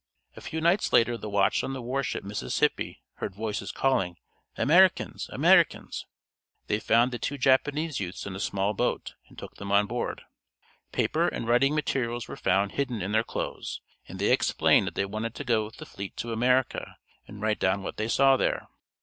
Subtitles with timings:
[0.35, 4.17] A few nights later the watch on the war ship Mississippi heard voices calling,
[4.57, 6.07] "Americans, Americans!"
[6.65, 10.23] They found the two Japanese youths in a small boat, and took them on board.
[10.91, 15.05] Paper and writing materials were found hidden in their clothes, and they explained that they
[15.05, 16.97] wanted to go with the fleet to America,
[17.27, 18.67] and write down what they saw there.